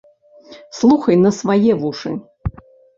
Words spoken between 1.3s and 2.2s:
свае вушы!